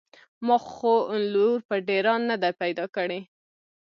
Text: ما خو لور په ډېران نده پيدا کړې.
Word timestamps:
ما 0.45 0.57
خو 0.71 0.93
لور 1.33 1.57
په 1.69 1.75
ډېران 1.87 2.21
نده 2.31 2.49
پيدا 2.61 2.85
کړې. 2.95 3.19